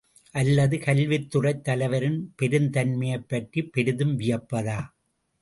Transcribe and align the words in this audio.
அல்லது, 0.31 0.77
கல்வித்துறைத் 0.77 1.61
தலைவரின் 1.61 2.33
பெருந்தன்மையைப் 2.41 3.27
பற்றிப் 3.27 3.71
பெரிதும் 3.71 4.19
வியப்பதா? 4.19 4.79